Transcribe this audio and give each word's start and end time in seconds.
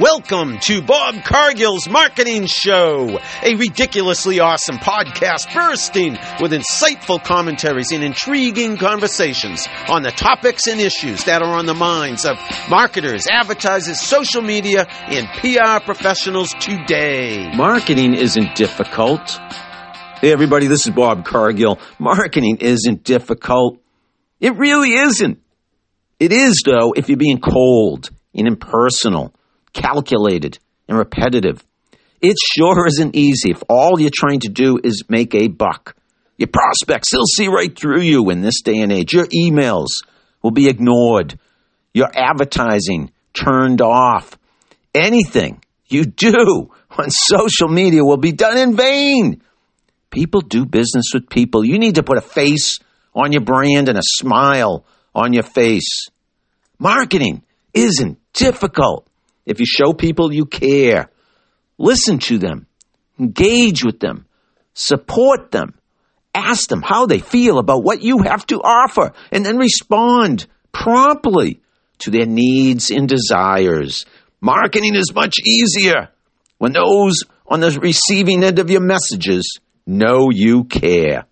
Welcome 0.00 0.58
to 0.64 0.82
Bob 0.82 1.24
Cargill's 1.24 1.88
Marketing 1.88 2.44
Show, 2.44 3.18
a 3.42 3.54
ridiculously 3.54 4.40
awesome 4.40 4.76
podcast 4.76 5.54
bursting 5.54 6.18
with 6.38 6.52
insightful 6.52 7.22
commentaries 7.22 7.92
and 7.92 8.04
intriguing 8.04 8.76
conversations 8.76 9.66
on 9.88 10.02
the 10.02 10.10
topics 10.10 10.66
and 10.66 10.82
issues 10.82 11.24
that 11.24 11.40
are 11.40 11.54
on 11.54 11.64
the 11.64 11.72
minds 11.72 12.26
of 12.26 12.36
marketers, 12.68 13.26
advertisers, 13.30 13.98
social 13.98 14.42
media, 14.42 14.86
and 14.88 15.28
PR 15.40 15.82
professionals 15.82 16.52
today. 16.60 17.50
Marketing 17.54 18.12
isn't 18.14 18.54
difficult. 18.54 19.30
Hey, 20.20 20.30
everybody, 20.30 20.66
this 20.66 20.86
is 20.86 20.92
Bob 20.92 21.24
Cargill. 21.24 21.78
Marketing 21.98 22.58
isn't 22.60 23.02
difficult. 23.02 23.78
It 24.40 24.56
really 24.56 24.92
isn't. 24.92 25.40
It 26.20 26.32
is, 26.32 26.62
though, 26.66 26.92
if 26.94 27.08
you're 27.08 27.16
being 27.16 27.40
cold 27.40 28.10
and 28.34 28.46
impersonal, 28.46 29.32
calculated 29.76 30.58
and 30.88 30.96
repetitive. 30.98 31.64
It 32.20 32.36
sure 32.56 32.86
isn't 32.86 33.14
easy 33.14 33.50
if 33.50 33.62
all 33.68 34.00
you're 34.00 34.10
trying 34.12 34.40
to 34.40 34.48
do 34.48 34.78
is 34.82 35.04
make 35.08 35.34
a 35.34 35.48
buck. 35.48 35.94
Your 36.38 36.48
prospects, 36.48 37.10
they'll 37.12 37.24
see 37.24 37.48
right 37.48 37.76
through 37.76 38.00
you 38.00 38.30
in 38.30 38.40
this 38.40 38.62
day 38.62 38.78
and 38.78 38.92
age. 38.92 39.12
Your 39.12 39.26
emails 39.26 39.86
will 40.42 40.50
be 40.50 40.68
ignored. 40.68 41.38
Your 41.94 42.10
advertising 42.14 43.12
turned 43.32 43.80
off. 43.80 44.38
Anything 44.94 45.62
you 45.86 46.04
do 46.04 46.70
on 46.98 47.10
social 47.10 47.68
media 47.68 48.02
will 48.02 48.16
be 48.16 48.32
done 48.32 48.58
in 48.58 48.76
vain. 48.76 49.42
People 50.10 50.40
do 50.40 50.64
business 50.64 51.06
with 51.12 51.28
people. 51.28 51.64
You 51.64 51.78
need 51.78 51.96
to 51.96 52.02
put 52.02 52.18
a 52.18 52.22
face 52.22 52.80
on 53.14 53.32
your 53.32 53.42
brand 53.42 53.88
and 53.88 53.98
a 53.98 54.02
smile 54.02 54.84
on 55.14 55.32
your 55.32 55.42
face. 55.42 56.08
Marketing 56.78 57.42
isn't 57.74 58.18
difficult 58.32 59.05
if 59.46 59.60
you 59.60 59.66
show 59.66 59.92
people 59.92 60.32
you 60.32 60.44
care. 60.44 61.08
Listen 61.78 62.18
to 62.18 62.38
them, 62.38 62.66
engage 63.18 63.84
with 63.84 64.00
them, 64.00 64.26
support 64.74 65.50
them, 65.50 65.74
ask 66.34 66.68
them 66.68 66.82
how 66.82 67.06
they 67.06 67.18
feel 67.18 67.58
about 67.58 67.82
what 67.82 68.02
you 68.02 68.18
have 68.18 68.46
to 68.46 68.60
offer, 68.62 69.12
and 69.30 69.44
then 69.44 69.56
respond 69.56 70.46
promptly 70.72 71.60
to 71.98 72.10
their 72.10 72.26
needs 72.26 72.90
and 72.90 73.08
desires. 73.08 74.04
Marketing 74.40 74.94
is 74.94 75.14
much 75.14 75.36
easier 75.44 76.08
when 76.58 76.72
those 76.72 77.22
on 77.46 77.60
the 77.60 77.78
receiving 77.80 78.42
end 78.42 78.58
of 78.58 78.70
your 78.70 78.80
messages 78.80 79.60
know 79.86 80.28
you 80.30 80.64
care. 80.64 81.26